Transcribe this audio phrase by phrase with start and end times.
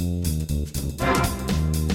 [0.00, 0.02] あ
[1.86, 1.89] っ!